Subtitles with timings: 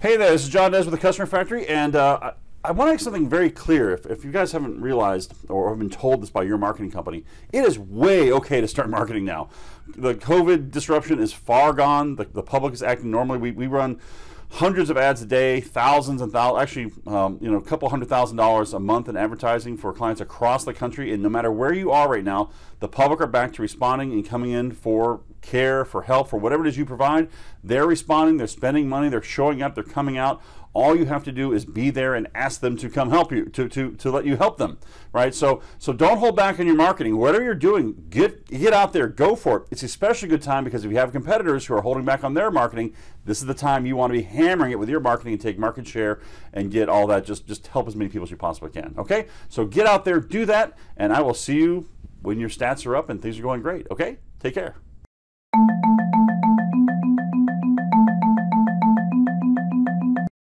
[0.00, 2.86] Hey there, this is John Des with the Customer Factory, and uh, I, I want
[2.86, 3.90] to make something very clear.
[3.90, 7.24] If, if you guys haven't realized or have been told this by your marketing company,
[7.52, 9.48] it is way okay to start marketing now.
[9.96, 12.14] The COVID disruption is far gone.
[12.14, 13.38] The, the public is acting normally.
[13.40, 13.98] We, we run
[14.50, 18.08] hundreds of ads a day, thousands and thousands, actually, um, you know, a couple hundred
[18.08, 21.12] thousand dollars a month in advertising for clients across the country.
[21.12, 24.26] And no matter where you are right now, the public are back to responding and
[24.26, 27.28] coming in for care, for help, for whatever it is you provide.
[27.62, 30.40] They're responding, they're spending money, they're showing up, they're coming out.
[30.74, 33.46] All you have to do is be there and ask them to come help you,
[33.46, 34.78] to, to, to let you help them,
[35.12, 35.34] right?
[35.34, 37.16] So so don't hold back on your marketing.
[37.16, 39.62] Whatever you're doing, get get out there, go for it.
[39.70, 42.34] It's especially a good time because if you have competitors who are holding back on
[42.34, 42.94] their marketing,
[43.24, 45.58] this is the time you want to be hammering it with your marketing and take
[45.58, 46.20] market share
[46.52, 47.24] and get all that.
[47.24, 48.94] Just just help as many people as you possibly can.
[48.96, 51.88] Okay, so get out there, do that, and I will see you
[52.22, 53.86] when your stats are up and things are going great.
[53.90, 54.76] Okay, take care.